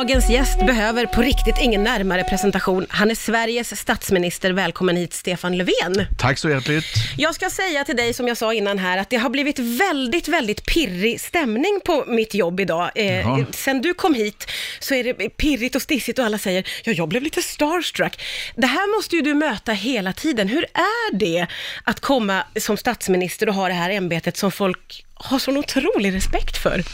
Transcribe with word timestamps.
Dagens 0.00 0.30
gäst 0.30 0.58
behöver 0.58 1.06
på 1.06 1.22
riktigt 1.22 1.54
ingen 1.60 1.82
närmare 1.82 2.24
presentation. 2.24 2.86
Han 2.88 3.10
är 3.10 3.14
Sveriges 3.14 3.80
statsminister. 3.80 4.52
Välkommen 4.52 4.96
hit, 4.96 5.12
Stefan 5.12 5.56
Löfven. 5.56 6.06
Tack 6.18 6.38
så 6.38 6.50
hjärtligt. 6.50 6.84
Jag 7.16 7.34
ska 7.34 7.50
säga 7.50 7.84
till 7.84 7.96
dig, 7.96 8.14
som 8.14 8.28
jag 8.28 8.36
sa 8.36 8.54
innan 8.54 8.78
här, 8.78 8.98
att 8.98 9.10
det 9.10 9.16
har 9.16 9.30
blivit 9.30 9.58
väldigt, 9.58 10.28
väldigt 10.28 10.66
pirrig 10.66 11.20
stämning 11.20 11.80
på 11.84 12.04
mitt 12.06 12.34
jobb 12.34 12.60
idag. 12.60 12.90
Eh, 12.94 13.38
sen 13.50 13.82
du 13.82 13.94
kom 13.94 14.14
hit 14.14 14.46
så 14.78 14.94
är 14.94 15.04
det 15.04 15.14
pirrigt 15.14 15.76
och 15.76 15.82
stissigt 15.82 16.18
och 16.18 16.24
alla 16.24 16.38
säger, 16.38 16.68
ja, 16.84 16.92
jag 16.92 17.08
blev 17.08 17.22
lite 17.22 17.42
starstruck. 17.42 18.22
Det 18.56 18.66
här 18.66 18.96
måste 18.96 19.16
ju 19.16 19.22
du 19.22 19.34
möta 19.34 19.72
hela 19.72 20.12
tiden. 20.12 20.48
Hur 20.48 20.62
är 20.74 21.14
det 21.14 21.46
att 21.84 22.00
komma 22.00 22.42
som 22.56 22.76
statsminister 22.76 23.48
och 23.48 23.54
ha 23.54 23.68
det 23.68 23.74
här 23.74 23.90
ämbetet 23.90 24.36
som 24.36 24.52
folk 24.52 25.04
har 25.14 25.38
sån 25.38 25.56
otrolig 25.56 26.14
respekt 26.14 26.56
för? 26.56 26.84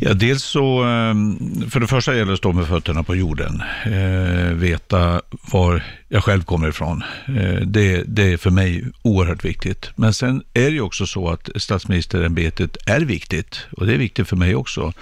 Ja, 0.00 0.14
dels 0.14 0.42
så, 0.42 0.82
ehm, 0.82 1.38
för 1.70 1.80
det 1.80 1.86
första 1.86 2.12
gäller 2.12 2.26
det 2.26 2.32
att 2.32 2.38
stå 2.38 2.52
med 2.52 2.66
fötterna 2.66 3.02
på 3.02 3.16
jorden. 3.16 3.62
Eh, 3.84 4.54
veta 4.54 5.20
var 5.52 5.82
jag 6.08 6.24
själv 6.24 6.42
kommer 6.42 6.68
ifrån. 6.68 7.02
Eh, 7.26 7.60
det, 7.60 8.04
det 8.06 8.32
är 8.32 8.36
för 8.36 8.50
mig 8.50 8.84
oerhört 9.02 9.44
viktigt. 9.44 9.90
Men 9.96 10.14
sen 10.14 10.42
är 10.54 10.70
det 10.70 10.80
också 10.80 11.06
så 11.06 11.28
att 11.28 11.48
statsministerämbetet 11.56 12.76
är 12.86 13.00
viktigt 13.00 13.66
och 13.70 13.86
det 13.86 13.94
är 13.94 13.98
viktigt 13.98 14.28
för 14.28 14.36
mig 14.36 14.54
också. 14.54 14.92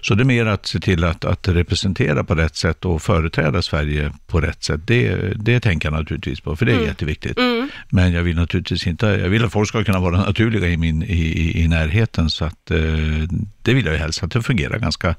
Så 0.00 0.14
det 0.14 0.22
är 0.22 0.24
mer 0.24 0.46
att 0.46 0.66
se 0.66 0.80
till 0.80 1.04
att, 1.04 1.24
att 1.24 1.48
representera 1.48 2.24
på 2.24 2.34
rätt 2.34 2.56
sätt 2.56 2.84
och 2.84 3.02
företräda 3.02 3.62
Sverige 3.62 4.12
på 4.26 4.40
rätt 4.40 4.64
sätt. 4.64 4.80
Det, 4.84 5.32
det 5.36 5.60
tänker 5.60 5.90
jag 5.90 5.98
naturligtvis 5.98 6.40
på, 6.40 6.56
för 6.56 6.66
det 6.66 6.72
är 6.72 6.86
jätteviktigt. 6.86 7.38
Men 7.88 8.12
jag 8.12 8.22
vill 8.22 8.36
naturligtvis 8.36 8.86
inte, 8.86 9.06
jag 9.06 9.28
vill 9.28 9.44
att 9.44 9.52
folk 9.52 9.68
ska 9.68 9.84
kunna 9.84 10.00
vara 10.00 10.16
naturliga 10.16 10.68
i, 10.68 10.76
min, 10.76 11.02
i, 11.02 11.22
i, 11.22 11.62
i 11.64 11.68
närheten 11.68 12.30
så 12.30 12.44
att 12.44 12.70
eh, 12.70 12.78
det 13.62 13.74
vill 13.74 13.84
jag 13.84 13.94
ju 13.94 14.00
helst 14.00 14.20
att 14.38 14.44
det 14.44 14.46
fungerar 14.46 14.78
ganska, 14.78 15.14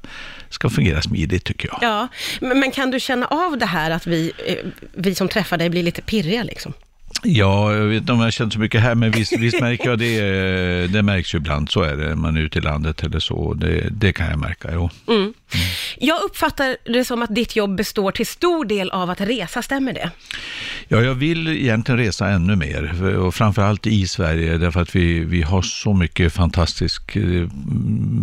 ska 0.50 0.70
fungera 0.70 1.02
smidigt 1.02 1.44
tycker 1.44 1.68
jag. 1.68 1.78
Ja, 1.82 2.08
men 2.40 2.70
kan 2.70 2.90
du 2.90 3.00
känna 3.00 3.26
av 3.26 3.58
det 3.58 3.66
här 3.66 3.90
att 3.90 4.06
vi, 4.06 4.32
eh, 4.46 4.56
vi 4.92 5.14
som 5.14 5.28
träffar 5.28 5.56
dig 5.58 5.70
blir 5.70 5.82
lite 5.82 6.02
pirriga 6.02 6.42
liksom? 6.42 6.72
Ja, 7.22 7.74
jag 7.74 7.84
vet 7.84 8.00
inte 8.00 8.12
om 8.12 8.20
jag 8.20 8.32
känt 8.32 8.52
så 8.52 8.58
mycket 8.58 8.80
här, 8.80 8.94
men 8.94 9.10
visst, 9.10 9.32
visst 9.38 9.60
märker 9.60 9.88
jag 9.88 9.98
det. 9.98 10.18
eh, 10.18 10.90
Det 10.90 11.02
märks 11.02 11.34
ju 11.34 11.38
ibland, 11.38 11.70
så 11.70 11.82
är 11.82 11.96
det. 11.96 12.16
Man 12.16 12.36
är 12.36 12.40
ute 12.40 12.58
i 12.58 12.62
landet 12.62 13.02
eller 13.02 13.18
så. 13.18 13.54
Det, 13.54 13.88
det 13.90 14.12
kan 14.12 14.26
jag 14.30 14.38
märka, 14.38 14.68
jo. 14.72 14.90
Jag 15.98 16.22
uppfattar 16.22 16.76
det 16.84 17.04
som 17.04 17.22
att 17.22 17.34
ditt 17.34 17.56
jobb 17.56 17.76
består 17.76 18.10
till 18.10 18.26
stor 18.26 18.64
del 18.64 18.90
av 18.90 19.10
att 19.10 19.20
resa, 19.20 19.62
stämmer 19.62 19.92
det? 19.92 20.10
Ja, 20.88 21.00
jag 21.00 21.14
vill 21.14 21.48
egentligen 21.48 21.98
resa 21.98 22.28
ännu 22.28 22.56
mer, 22.56 23.14
och 23.16 23.34
framförallt 23.34 23.86
i 23.86 24.06
Sverige, 24.06 24.58
därför 24.58 24.80
att 24.82 24.96
vi, 24.96 25.18
vi 25.20 25.42
har 25.42 25.62
så 25.62 25.92
mycket 25.94 26.32
fantastisk, 26.32 27.16
eh, 27.16 27.48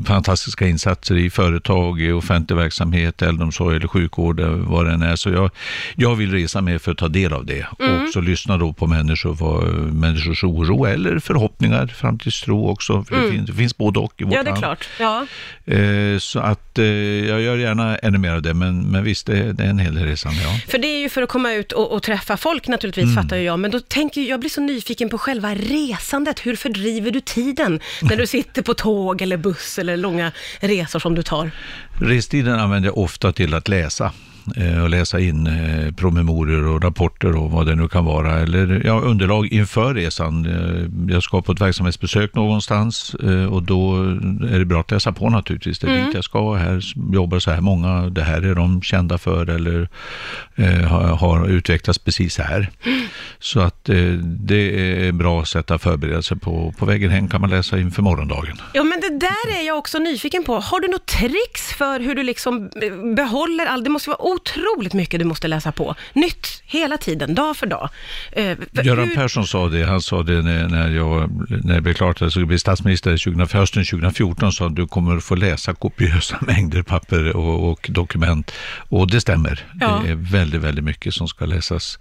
fantastiska 0.05 0.67
insatser 0.67 1.15
i 1.17 1.29
företag, 1.29 2.01
i 2.01 2.11
offentlig 2.11 2.55
verksamhet, 2.57 3.21
äldreomsorg 3.21 3.75
eller 3.75 3.87
sjukvård, 3.87 4.39
eh, 4.39 4.47
vad 4.49 4.85
det 4.85 4.91
än 4.91 5.01
är. 5.01 5.15
Så 5.15 5.29
jag, 5.29 5.49
jag 5.95 6.15
vill 6.15 6.31
resa 6.31 6.61
mer 6.61 6.77
för 6.77 6.91
att 6.91 6.97
ta 6.97 7.07
del 7.07 7.33
av 7.33 7.45
det 7.45 7.65
och 7.79 8.03
också 8.03 8.21
lyssna 8.21 8.57
då 8.57 8.73
på 8.81 8.87
människor, 8.87 9.33
vad, 9.33 9.63
människors 9.93 10.43
oro 10.43 10.85
eller 10.85 11.19
förhoppningar, 11.19 11.87
framtidstro 11.87 12.67
också, 12.69 13.03
för 13.03 13.15
det, 13.21 13.31
finns, 13.31 13.47
det 13.47 13.53
finns 13.53 13.77
både 13.77 13.99
och 13.99 14.13
i 14.17 14.23
vårt 14.23 14.33
Ja, 14.33 14.43
det 14.43 14.49
är 14.49 14.51
land. 14.51 14.59
klart. 14.63 14.87
Ja. 14.99 15.25
Eh, 15.73 16.17
Så 16.19 16.39
att 16.39 16.79
eh, 16.79 16.85
jag 16.85 17.41
gör 17.41 17.57
gärna 17.57 17.97
ännu 17.97 18.17
mer 18.17 18.31
av 18.31 18.41
det, 18.41 18.53
men, 18.53 18.81
men 18.81 19.03
visst, 19.03 19.25
det, 19.27 19.53
det 19.53 19.63
är 19.63 19.67
en 19.69 19.79
hel 19.79 19.95
del 19.95 20.05
resande, 20.05 20.41
ja. 20.43 20.59
För 20.67 20.77
det 20.77 20.87
är 20.87 20.99
ju 20.99 21.09
för 21.09 21.21
att 21.21 21.29
komma 21.29 21.53
ut 21.53 21.71
och, 21.71 21.91
och 21.91 22.03
träffa 22.03 22.37
folk 22.37 22.67
naturligtvis, 22.67 23.03
Mm. 23.11 23.23
fattar 23.23 23.37
ju 23.37 23.43
jag. 23.43 23.59
Men 23.59 23.71
då 23.71 23.79
tänker 23.79 24.21
jag, 24.21 24.39
blir 24.39 24.49
så 24.49 24.61
nyfiken 24.61 25.09
på 25.09 25.17
själva 25.17 25.55
resandet. 25.55 26.45
Hur 26.45 26.55
fördriver 26.55 27.11
du 27.11 27.19
tiden 27.21 27.79
när 28.01 28.15
du 28.17 28.27
sitter 28.27 28.61
på 28.61 28.73
tåg 28.73 29.21
eller 29.21 29.37
buss 29.37 29.79
eller 29.79 29.97
långa 29.97 30.31
resor 30.59 30.99
som 30.99 31.15
du 31.15 31.23
tar? 31.23 31.51
Restiden 32.01 32.59
använder 32.59 32.89
jag 32.89 32.97
ofta 32.97 33.31
till 33.31 33.53
att 33.53 33.67
läsa 33.67 34.11
och 34.83 34.89
läsa 34.89 35.19
in 35.19 35.47
eh, 35.47 35.93
promemorior 35.93 36.67
och 36.67 36.83
rapporter 36.83 37.35
och 37.35 37.51
vad 37.51 37.65
det 37.67 37.75
nu 37.75 37.87
kan 37.87 38.05
vara. 38.05 38.39
Eller 38.39 38.81
ja, 38.85 38.99
underlag 38.99 39.47
inför 39.47 39.93
resan. 39.93 40.45
Eh, 40.45 41.13
Jag 41.13 41.23
ska 41.23 41.41
på 41.41 41.51
ett 41.51 41.61
verksamhetsbesök 41.61 42.35
någonstans 42.35 43.15
eh, 43.23 43.53
och 43.53 43.63
då 43.63 43.95
är 44.51 44.59
det 44.59 44.65
bra 44.65 44.79
att 44.79 44.91
läsa 44.91 45.11
på 45.11 45.29
naturligtvis. 45.29 45.79
Det 45.79 45.87
är 45.87 46.05
dit 46.05 46.15
jag 46.15 46.23
ska, 46.23 46.53
här 46.53 46.81
jobbar 47.13 47.39
så 47.39 47.51
här 47.51 47.61
många, 47.61 48.01
det 48.09 48.23
här 48.23 48.41
är 48.41 48.55
de 48.55 48.81
kända 48.81 49.17
för 49.17 49.49
eller 49.49 49.89
eh, 50.55 51.17
har, 51.17 51.47
utvecklats 51.49 51.99
precis 51.99 52.37
här. 52.37 52.69
Så 53.39 53.59
att 53.59 53.89
eh, 53.89 53.95
det 54.23 55.07
är 55.07 55.11
bra 55.11 55.45
sätt 55.45 55.71
att 55.71 55.81
förbereda 55.81 56.21
sig 56.21 56.39
på. 56.39 56.73
På 56.77 56.85
vägen 56.85 57.09
hem 57.11 57.27
kan 57.29 57.41
man 57.41 57.49
läsa 57.49 57.79
inför 57.79 58.01
morgondagen. 58.01 58.57
Ja, 58.73 58.83
men 58.83 58.99
det 59.01 59.19
där 59.19 59.59
är 59.61 59.67
jag 59.67 59.77
också 59.77 59.99
nyfiken 59.99 60.43
på. 60.43 60.59
Har 60.59 60.79
du 60.79 60.87
något 60.87 61.05
tricks 61.05 61.73
för 61.77 61.99
hur 61.99 62.15
du 62.15 62.23
liksom 62.23 62.69
eh, 62.81 63.15
behåller 63.15 63.65
all... 63.65 63.83
Det 63.83 63.89
måste 63.89 64.09
vara 64.09 64.21
otroligt 64.35 64.93
mycket 64.93 65.19
du 65.19 65.25
måste 65.25 65.47
läsa 65.47 65.71
på. 65.71 65.95
Nytt 66.13 66.61
hela 66.65 66.97
tiden, 66.97 67.35
dag 67.35 67.57
för 67.57 67.67
dag. 67.67 67.89
Eh, 68.31 68.57
Göran 68.83 69.07
hur- 69.07 69.15
Persson 69.15 69.47
sa 69.47 69.69
det, 69.69 69.83
han 69.85 70.01
sa 70.01 70.23
det 70.23 70.41
när, 70.41 70.67
när, 70.67 70.89
jag, 70.89 71.29
när 71.63 71.75
det 71.75 71.81
blev 71.81 71.93
klart 71.93 72.15
att 72.15 72.21
jag 72.21 72.31
skulle 72.31 72.45
bli 72.45 72.59
statsminister 72.59 73.11
2000, 73.17 73.47
för 73.47 73.57
hösten 73.59 73.83
2014, 73.85 74.51
sa 74.51 74.69
du 74.69 74.87
kommer 74.87 75.19
få 75.19 75.35
läsa 75.35 75.73
kopiösa 75.73 76.37
mängder 76.47 76.81
papper 76.83 77.35
och, 77.35 77.71
och 77.71 77.87
dokument. 77.93 78.51
Och 78.89 79.11
det 79.11 79.21
stämmer. 79.21 79.65
Ja. 79.79 80.01
Det 80.05 80.11
är 80.11 80.15
väldigt, 80.15 80.61
väldigt 80.61 80.83
mycket 80.85 81.13
som 81.13 81.27
ska 81.27 81.45
läsas. 81.45 81.99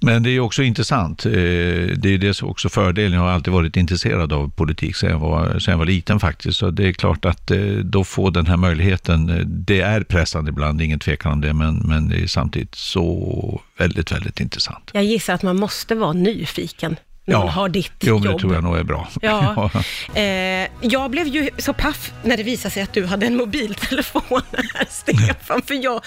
Men 0.00 0.22
det 0.22 0.30
är 0.30 0.40
också 0.40 0.62
intressant. 0.62 1.26
Eh, 1.26 1.32
Det 1.32 2.04
är 2.14 2.18
det 2.18 2.42
också 2.42 2.68
fördelen. 2.68 3.12
Jag 3.12 3.20
har 3.20 3.30
alltid 3.30 3.52
varit 3.52 3.76
intresserad 3.76 4.32
av 4.32 4.50
politik 4.50 4.96
sedan 4.96 5.10
jag 5.10 5.18
var, 5.18 5.58
sedan 5.58 5.72
jag 5.72 5.78
var 5.78 5.86
liten 5.86 6.20
faktiskt. 6.20 6.58
Så 6.58 6.70
det 6.70 6.88
är 6.88 6.92
klart 6.92 7.24
att 7.24 7.50
eh, 7.50 7.58
då 7.84 8.04
få 8.04 8.30
den 8.30 8.46
här 8.46 8.56
möjligheten, 8.56 9.28
eh, 9.30 9.36
det 9.46 9.80
är 9.80 10.00
pressande 10.02 10.48
ibland, 10.50 10.82
ingen 10.82 10.98
tvekan 10.98 11.32
om 11.32 11.40
det, 11.42 11.52
men, 11.52 11.82
men 11.84 12.08
det 12.08 12.16
är 12.16 12.26
samtidigt 12.26 12.74
så 12.74 13.60
väldigt, 13.78 14.12
väldigt 14.12 14.40
intressant. 14.40 14.90
Jag 14.94 15.04
gissar 15.04 15.34
att 15.34 15.42
man 15.42 15.56
måste 15.56 15.94
vara 15.94 16.12
nyfiken 16.12 16.96
när 17.24 17.38
man 17.38 17.48
har 17.48 17.68
ditt 17.68 17.92
jo, 18.00 18.14
jobb. 18.14 18.22
det 18.22 18.38
tror 18.38 18.54
jag 18.54 18.64
nog 18.64 18.76
är 18.76 18.82
bra. 18.84 19.08
Ja. 19.22 19.70
Eh, 20.14 20.68
jag 20.80 21.10
blev 21.10 21.26
ju 21.26 21.50
så 21.58 21.72
paff 21.72 22.12
när 22.22 22.36
det 22.36 22.42
visade 22.42 22.74
sig 22.74 22.82
att 22.82 22.92
du 22.92 23.06
hade 23.06 23.26
en 23.26 23.36
mobiltelefon 23.36 24.22
här, 24.74 24.86
Stefan. 24.90 25.62
För 25.62 25.84
jag, 25.84 26.04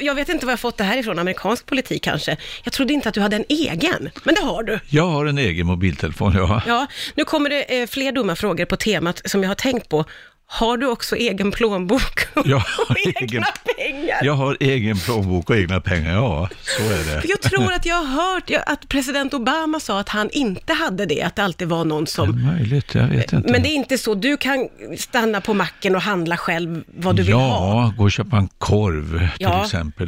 jag 0.00 0.14
vet 0.14 0.28
inte 0.28 0.46
var 0.46 0.52
jag 0.52 0.60
fått 0.60 0.76
det 0.76 0.84
här 0.84 0.96
ifrån, 0.96 1.18
amerikansk 1.18 1.66
politik 1.66 2.02
kanske. 2.02 2.36
Jag 2.64 2.72
trodde 2.72 2.92
inte 2.92 3.08
att 3.08 3.14
du 3.14 3.20
hade 3.20 3.36
en 3.36 3.44
egen, 3.48 4.10
men 4.24 4.34
det 4.34 4.40
har 4.40 4.62
du. 4.62 4.80
Jag 4.88 5.06
har 5.06 5.26
en 5.26 5.38
egen 5.38 5.66
mobiltelefon, 5.66 6.34
ja. 6.36 6.62
Ja, 6.66 6.86
nu 7.14 7.24
kommer 7.24 7.50
det 7.50 7.80
eh, 7.80 7.86
fler 7.86 8.12
dumma 8.12 8.36
frågor 8.36 8.64
på 8.64 8.76
temat 8.76 9.22
som 9.24 9.42
jag 9.42 9.50
har 9.50 9.54
tänkt 9.54 9.88
på. 9.88 10.04
Har 10.50 10.76
du 10.76 10.86
också 10.86 11.16
egen 11.16 11.50
plånbok 11.52 12.20
och, 12.34 12.46
Jag 12.46 12.62
och 12.88 12.96
egna 13.22 13.46
pengar? 13.76 14.18
Jag 14.22 14.32
har 14.32 14.56
egen 14.60 14.98
plånbok 14.98 15.50
och 15.50 15.56
egna 15.56 15.80
pengar, 15.80 16.14
ja. 16.14 16.48
Så 16.62 16.82
är 16.82 17.14
det. 17.14 17.20
För 17.20 17.28
jag 17.28 17.40
tror 17.40 17.72
att 17.72 17.86
jag 17.86 17.96
har 17.96 18.22
hört 18.34 18.50
ja, 18.50 18.60
att 18.66 18.88
president 18.88 19.34
Obama 19.34 19.80
sa 19.80 20.00
att 20.00 20.08
han 20.08 20.30
inte 20.32 20.72
hade 20.72 21.06
det, 21.06 21.22
att 21.22 21.36
det 21.36 21.42
alltid 21.42 21.68
var 21.68 21.84
någon 21.84 22.04
Det 22.04 22.10
är 22.10 22.12
som... 22.12 22.46
möjligt, 22.46 22.94
jag 22.94 23.06
vet 23.08 23.32
inte. 23.32 23.52
Men 23.52 23.62
det 23.62 23.68
är 23.68 23.74
inte 23.74 23.98
så, 23.98 24.14
du 24.14 24.36
kan 24.36 24.68
stanna 24.98 25.40
på 25.40 25.54
macken 25.54 25.94
och 25.96 26.02
handla 26.02 26.36
själv 26.36 26.82
vad 26.86 27.16
du 27.16 27.22
vill 27.22 27.30
ja, 27.30 27.38
ha. 27.38 27.92
gå 27.96 28.04
och 28.04 28.12
köpa 28.12 28.36
en 28.36 28.48
korv 28.58 29.18
till 29.18 29.28
Ja. 29.38 29.64
exempel. 29.64 30.06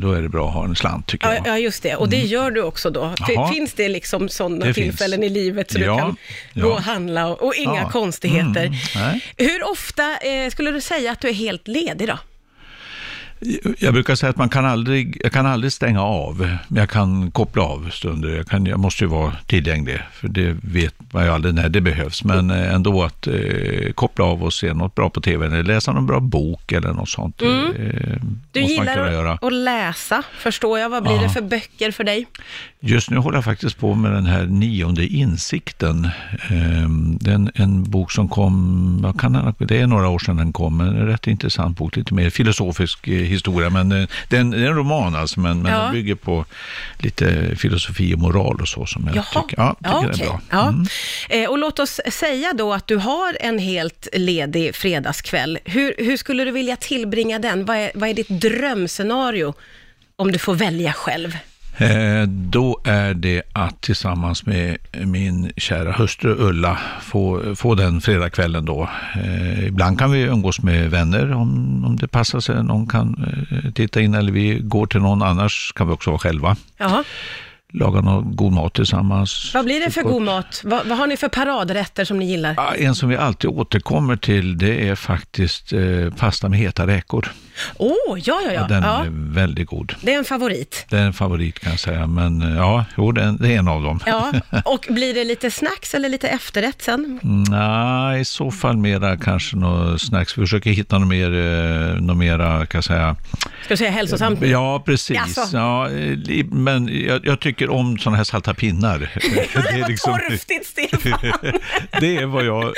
Då 0.00 0.12
är 0.12 0.22
det 0.22 0.28
bra 0.28 0.48
att 0.48 0.54
ha 0.54 0.64
en 0.64 0.76
slant 0.76 1.06
tycker 1.06 1.26
Ja, 1.28 1.34
jag. 1.34 1.46
ja, 1.46 1.58
just 1.58 1.82
det. 1.82 1.96
Och 1.96 2.08
det 2.08 2.16
gör 2.20 2.50
du 2.50 2.62
också 2.62 2.90
då. 2.90 3.14
Jaha. 3.28 3.52
Finns 3.52 3.72
det 3.72 3.88
liksom 3.88 4.28
sådana 4.28 4.72
tillfällen 4.72 5.20
finns. 5.20 5.30
i 5.30 5.34
livet 5.34 5.70
så 5.70 5.78
Ja, 5.80 5.84
du 5.94 6.00
kan 6.00 6.16
ja. 6.52 6.62
gå 6.62 6.70
och 6.72 6.80
handla 6.82 7.26
och, 7.26 7.42
och 7.46 7.54
inga 7.54 7.80
Ja. 7.80 7.90
konstigheter? 7.90 8.64
Mm. 8.66 9.20
Hur 9.36 9.68
ofta 9.74 10.16
eh, 10.16 10.50
skulle 10.50 10.70
du 10.70 10.80
säga 10.80 11.12
att 11.12 11.20
du 11.20 11.28
är 11.28 11.32
helt 11.32 11.68
ledig 11.68 12.08
då? 12.08 12.18
Jag 13.78 13.94
brukar 13.94 14.14
säga 14.14 14.30
att 14.30 14.36
man 14.36 14.48
kan 14.48 14.64
aldrig, 14.64 15.20
jag 15.22 15.32
kan 15.32 15.46
aldrig 15.46 15.72
stänga 15.72 16.02
av, 16.02 16.38
men 16.68 16.80
jag 16.80 16.90
kan 16.90 17.30
koppla 17.30 17.62
av 17.62 17.90
stunder. 17.92 18.28
Jag, 18.28 18.46
kan, 18.46 18.66
jag 18.66 18.78
måste 18.80 19.04
ju 19.04 19.08
vara 19.08 19.32
tillgänglig, 19.46 19.98
för 20.12 20.28
det 20.28 20.56
vet 20.62 20.94
man 21.12 21.24
ju 21.24 21.30
aldrig 21.30 21.54
när 21.54 21.68
det 21.68 21.80
behövs. 21.80 22.24
Men 22.24 22.50
eh, 22.50 22.74
ändå 22.74 23.02
att 23.02 23.26
eh, 23.26 23.92
koppla 23.94 24.24
av 24.24 24.42
och 24.44 24.52
se 24.52 24.72
något 24.74 24.94
bra 24.94 25.10
på 25.10 25.20
tv, 25.20 25.46
eller 25.46 25.62
läsa 25.62 25.92
någon 25.92 26.06
bra 26.06 26.20
bok 26.20 26.72
eller 26.72 26.92
något 26.92 27.08
sånt. 27.08 27.42
Eh, 27.42 27.48
Du 28.52 28.60
gillar 28.60 29.12
göra. 29.12 29.32
att, 29.32 29.52
läsa, 29.52 30.22
förstår 30.38 30.78
jag. 30.78 30.88
Vad 30.88 31.02
blir 31.02 31.12
Ja. 31.16 31.22
det 31.22 31.28
för 31.28 31.42
böcker 31.42 31.90
för 31.90 32.04
dig? 32.04 32.26
Just 32.80 33.10
nu 33.10 33.16
håller 33.16 33.36
jag 33.36 33.44
faktiskt 33.44 33.78
på 33.78 33.94
med 33.94 34.12
den 34.12 34.26
här 34.26 34.46
nionde 34.46 35.06
insikten. 35.06 36.08
Ehm, 36.50 37.18
Det 37.20 37.30
är 37.30 37.34
en, 37.34 37.50
en 37.54 37.90
bok 37.90 38.12
som 38.12 38.28
kom, 38.28 39.14
kan 39.18 39.54
det 39.58 39.80
är 39.80 39.86
några 39.86 40.08
år 40.08 40.18
sedan 40.18 40.36
den 40.36 40.52
kom, 40.52 40.76
men 40.76 40.86
en 40.88 41.06
rätt 41.06 41.26
intressant 41.26 41.78
bok, 41.78 41.96
lite 41.96 42.14
mer 42.14 42.30
filosofisk 42.30 43.08
eh, 43.08 43.23
historia. 43.26 43.70
Men 43.70 43.92
eh, 43.92 44.08
det 44.28 44.36
är 44.36 44.40
en, 44.40 44.50
det 44.50 44.58
är 44.58 44.66
en 44.66 44.76
roman 44.76 45.14
alltså, 45.14 45.40
men, 45.40 45.62
men 45.62 45.72
Ja. 45.72 45.78
den 45.82 45.92
bygger 45.92 46.14
på 46.14 46.44
lite 46.98 47.56
filosofi 47.56 48.14
och 48.14 48.18
moral 48.18 48.60
och 48.60 48.68
så 48.68 48.86
som 48.86 49.04
jag 49.06 49.16
Jaha, 49.16 49.42
tycker, 49.42 49.62
ja, 49.62 49.76
tycker 49.78 49.90
det 50.00 50.06
är 50.06 50.10
okej. 50.12 50.26
bra. 50.26 50.40
Ja. 50.50 50.68
Mm. 50.68 50.86
Eh, 51.28 51.50
och 51.50 51.58
låt 51.58 51.78
oss 51.78 52.00
säga 52.10 52.52
då 52.52 52.72
att 52.72 52.86
du 52.86 52.96
har 52.96 53.36
en 53.40 53.58
helt 53.58 54.08
ledig 54.12 54.74
fredagskväll. 54.74 55.58
Hur, 55.64 55.94
hur 55.98 56.16
skulle 56.16 56.44
du 56.44 56.50
vilja 56.50 56.76
tillbringa 56.76 57.38
den? 57.38 57.64
Vad 57.64 57.76
är, 57.76 57.90
vad 57.94 58.08
är 58.08 58.14
ditt 58.14 58.28
drömscenario 58.28 59.54
om 60.16 60.32
du 60.32 60.38
får 60.38 60.54
välja 60.54 60.92
själv? 60.92 61.36
Eh, 61.76 62.22
då 62.28 62.80
är 62.84 63.14
det 63.14 63.42
att 63.52 63.80
tillsammans 63.80 64.46
med 64.46 64.76
min 64.92 65.52
kära 65.56 65.92
hustru 65.92 66.34
Ulla 66.38 66.78
få, 67.00 67.54
få 67.56 67.74
den 67.74 68.00
fredagskvällen 68.00 68.64
då. 68.64 68.88
Eh, 69.14 69.66
ibland 69.66 69.98
kan 69.98 70.10
vi 70.10 70.20
umgås 70.20 70.62
med 70.62 70.90
vänner 70.90 71.32
om, 71.32 71.84
om 71.84 71.96
det 71.96 72.08
passar 72.08 72.40
sig. 72.40 72.64
Någon 72.64 72.86
kan 72.86 73.24
eh, 73.50 73.72
titta 73.72 74.00
in 74.00 74.14
eller 74.14 74.32
vi 74.32 74.58
går 74.58 74.86
till 74.86 75.00
någon, 75.00 75.22
annars 75.22 75.72
kan 75.74 75.86
vi 75.86 75.92
också 75.92 76.10
vara 76.10 76.18
själva. 76.18 76.56
Jaha. 76.76 77.04
Laga 77.72 78.00
någon 78.00 78.36
god 78.36 78.52
mat 78.52 78.74
tillsammans. 78.74 79.50
Vad 79.54 79.64
blir 79.64 79.80
det 79.80 79.90
för 79.90 80.02
god 80.02 80.22
mat? 80.22 80.60
Vad, 80.64 80.86
vad 80.86 80.98
har 80.98 81.06
ni 81.06 81.16
för 81.16 81.28
paradrätter 81.28 82.04
som 82.04 82.18
ni 82.18 82.30
gillar? 82.30 82.74
En 82.78 82.94
som 82.94 83.08
vi 83.08 83.16
alltid 83.16 83.50
återkommer 83.50 84.16
till 84.16 84.58
det 84.58 84.88
är 84.88 84.94
faktiskt 84.94 85.72
eh, 85.72 85.80
pasta 86.16 86.48
med 86.48 86.58
heta 86.58 86.86
räkor. 86.86 87.32
Åh, 87.76 87.92
oh, 88.08 88.18
ja, 88.24 88.40
ja, 88.44 88.52
ja. 88.52 88.66
Den 88.68 88.82
ja. 88.82 89.04
är 89.04 89.10
väldigt 89.10 89.68
god. 89.68 89.94
Det 90.00 90.14
är 90.14 90.18
en 90.18 90.24
favorit. 90.24 90.86
Det 90.88 90.96
är 90.96 91.02
en 91.02 91.12
favorit 91.12 91.60
kan 91.60 91.70
jag 91.70 91.80
säga, 91.80 92.06
men 92.06 92.42
eh, 92.42 92.56
ja, 92.56 92.84
jo, 92.96 93.12
det 93.12 93.22
är, 93.22 93.36
det 93.40 93.54
en 93.54 93.68
av 93.68 93.82
dem. 93.82 94.00
Ja, 94.06 94.32
och 94.64 94.86
blir 94.90 95.14
det 95.14 95.24
lite 95.24 95.50
snacks 95.50 95.94
eller 95.94 96.08
lite 96.08 96.28
efterrätt 96.28 96.82
sen? 96.82 97.20
Nej, 97.50 98.20
i 98.20 98.24
så 98.24 98.50
fall 98.50 98.76
mera 98.76 99.16
kanske 99.16 99.56
något 99.56 100.00
snacks. 100.00 100.38
Vi 100.38 100.42
försöker 100.42 100.70
hitta 100.70 100.98
något 100.98 101.08
mer, 101.08 101.32
eh, 101.34 102.00
något 102.00 102.16
mera, 102.16 102.66
kan 102.66 102.78
jag 102.78 102.84
säga. 102.84 103.16
Ska 103.64 103.68
du 103.68 103.76
säga 103.76 103.90
hälsosamt? 103.90 104.42
Ja, 104.42 104.82
precis. 104.86 105.38
Ja, 105.52 105.88
men 106.50 107.04
jag, 107.06 107.26
jag 107.26 107.40
tycker 107.40 107.70
om 107.70 107.98
sådana 107.98 108.16
här 108.16 108.24
salta 108.24 108.54
pinnar. 108.54 108.98
Det 109.74 109.80
var 109.80 109.88
torftigt, 110.28 110.66
Stefan. 110.66 111.32
det 112.00 112.16
är 112.16 112.26
vad 112.26 112.44
jag... 112.44 112.72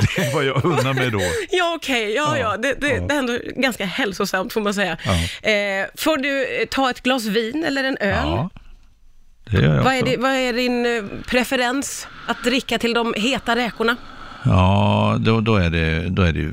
Det 0.16 0.22
är 0.22 0.34
vad 0.34 0.44
jag 0.44 0.64
unnar 0.64 0.94
mig 0.94 1.10
då. 1.10 1.20
Ja, 1.50 1.74
okej. 1.76 2.14
Ja, 2.14 2.38
ja. 2.38 2.50
Ja, 2.50 2.56
Det, 2.56 2.74
det, 2.80 2.88
ja. 2.88 3.00
det 3.00 3.14
är 3.14 3.18
ändå 3.18 3.38
ganska 3.56 3.84
hälsosamt 3.86 4.52
får 4.52 4.60
man 4.60 4.74
säga. 4.74 4.96
Ja. 5.04 5.50
Eh, 5.50 5.86
får 5.96 6.16
du 6.16 6.44
eh, 6.60 6.66
ta 6.66 6.90
ett 6.90 7.02
glas 7.02 7.24
vin 7.24 7.64
eller 7.64 7.84
en 7.84 7.96
öl? 8.00 8.14
Ja, 8.28 8.50
det 9.50 9.56
gör 9.60 9.74
jag 9.76 9.82
Vad, 9.82 9.94
är 9.94 10.02
också. 10.02 10.20
vad 10.20 10.30
är 10.32 10.52
din 10.52 10.86
eh, 10.86 11.02
preferens 11.26 12.06
att 12.26 12.44
dricka 12.44 12.78
till 12.78 12.94
de 12.94 13.14
heta 13.16 13.56
räkorna? 13.56 13.96
Ja, 14.46 15.16
då, 15.20 15.40
då, 15.40 15.56
är 15.56 15.70
det, 15.70 16.08
då 16.08 16.22
är 16.22 16.32
det 16.32 16.48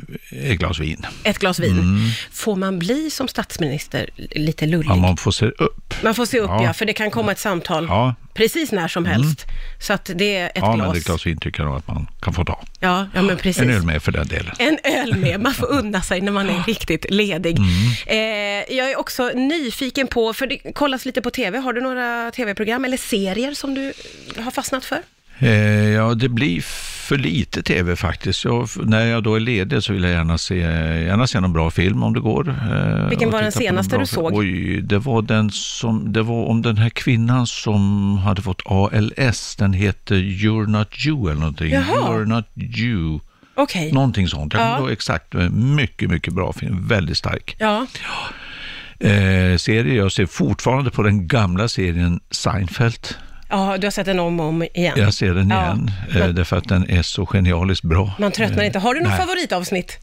ett 0.51 0.59
glas 0.59 0.79
vin. 0.79 1.05
Ett 1.23 1.39
glas 1.39 1.59
vin. 1.59 1.99
Får 2.31 2.55
man 2.55 2.79
bli 2.79 3.09
som 3.09 3.27
statsminister 3.27 4.09
lite 4.31 4.65
lullig? 4.65 4.89
Ja, 4.89 4.95
man 4.95 5.17
får 5.17 5.31
se 5.31 5.45
upp. 5.45 5.93
Man 6.03 6.15
får 6.15 6.25
se 6.25 6.39
upp 6.39 6.49
ja. 6.49 6.63
Ja. 6.63 6.73
för 6.73 6.85
det 6.85 6.93
kan 6.93 7.11
komma 7.11 7.31
ett 7.31 7.39
samtal 7.39 7.85
Ja, 7.85 8.15
precis 8.33 8.71
när 8.71 8.87
som 8.87 9.05
helst. 9.05 9.45
Så 9.79 9.93
att 9.93 10.09
det 10.15 10.35
är 10.37 10.45
ett 10.45 10.51
ja 10.55 10.69
men 10.75 10.85
glas. 10.85 10.97
ett 10.97 11.05
glas 11.05 11.25
vin 11.25 11.37
tycker 11.37 11.63
jag 11.63 11.75
att 11.75 11.87
man 11.87 12.07
kan 12.21 12.33
få 12.33 12.45
ta. 12.45 12.63
Ja, 12.79 13.07
ja, 13.13 13.21
men 13.21 13.37
precis. 13.37 13.63
En 13.63 13.69
öl 13.69 13.81
med 13.83 14.03
för 14.03 14.11
den 14.11 14.27
delen. 14.27 14.55
En 14.59 14.77
öl 14.83 15.15
med, 15.15 15.39
man 15.41 15.53
får 15.53 15.71
unna 15.71 16.01
sig 16.01 16.21
när 16.21 16.31
man 16.31 16.49
är 16.49 16.63
riktigt 16.63 17.05
ledig. 17.11 17.57
Mm. 17.57 17.69
Eh, 18.07 18.75
jag 18.77 18.91
är 18.91 18.99
också 18.99 19.27
nyfiken 19.27 20.07
på, 20.07 20.33
för 20.33 20.47
det 20.47 20.73
kollas 20.73 21.05
lite 21.05 21.21
på 21.21 21.29
TV, 21.29 21.57
har 21.57 21.73
du 21.73 21.81
några 21.81 22.31
TV-program 22.31 22.85
eller 22.85 22.97
serier 22.97 23.53
som 23.53 23.73
du 23.73 23.93
har 24.37 24.51
fastnat 24.51 24.85
för? 24.85 24.97
Eh, 25.39 25.89
ja, 25.89 26.13
det 26.13 26.29
blir 26.29 26.61
för 27.07 27.17
lite 27.17 27.63
tv 27.63 27.95
faktiskt. 27.95 28.45
Jag, 28.45 28.67
när 28.85 29.05
jag 29.05 29.23
då 29.23 29.35
är 29.35 29.39
ledig 29.39 29.83
så 29.83 29.93
vill 29.93 30.03
jag 30.03 30.11
gärna 30.11 30.37
se, 30.37 30.57
gärna 31.05 31.27
se 31.27 31.39
någon 31.39 31.53
bra 31.53 31.71
film 31.71 32.03
om 32.03 32.13
det 32.13 32.19
går. 32.19 32.49
Eh, 32.49 33.09
Vilken 33.09 33.31
var 33.31 33.41
den 33.41 33.51
senaste 33.51 33.97
du 33.97 34.05
såg? 34.05 34.33
Oj, 34.33 34.81
det 34.81 34.99
var 34.99 35.21
den 35.21 35.49
som, 35.51 36.13
det 36.13 36.21
var 36.21 36.45
om 36.45 36.61
den 36.61 36.77
här 36.77 36.89
kvinnan 36.89 37.47
som 37.47 38.17
hade 38.17 38.41
fått 38.41 38.61
ALS. 38.65 39.55
Den 39.55 39.73
heter 39.73 40.15
You're 40.15 40.67
Not 40.67 41.05
You 41.05 41.29
eller 41.29 41.39
någonting. 41.39 41.71
Jaha. 41.71 41.83
You're 41.95 42.25
Not 42.25 42.45
You. 42.55 43.19
Okej. 43.55 43.91
Någonting 43.91 44.27
sånt. 44.27 44.53
Jag 44.53 44.61
Ja. 44.61 44.91
exakt. 44.91 45.33
Mycket, 45.51 46.09
mycket 46.09 46.33
bra 46.33 46.53
film. 46.53 46.87
Väldigt 46.87 47.17
stark. 47.17 47.55
Ja, 47.59 47.87
Eh, 48.99 49.57
serie, 49.57 49.93
jag 49.95 50.11
ser 50.11 50.25
fortfarande 50.25 50.91
på 50.91 51.03
den 51.03 51.27
gamla 51.27 51.67
serien 51.67 52.19
Seinfeld. 52.31 53.07
Ja, 53.53 53.77
du 53.77 53.85
har 53.87 53.91
sett 53.91 54.05
den 54.05 54.19
om 54.19 54.39
och 54.39 54.45
om 54.45 54.63
igen. 54.63 54.93
Jag 54.97 55.13
ser 55.13 55.33
den 55.33 55.49
Ja. 55.49 55.63
igen, 55.65 55.91
eh, 56.09 56.15
Men- 56.19 56.35
därför 56.35 56.57
att 56.57 56.67
den 56.69 56.89
är 56.89 57.01
så 57.01 57.25
genialiskt 57.25 57.83
bra. 57.85 58.11
Man 58.19 58.31
tröttnar 58.31 58.63
inte. 58.63 58.79
Har 58.79 58.93
du 58.93 58.99
något 59.01 59.09
Nej. 59.09 59.19
favoritavsnitt? 59.19 59.97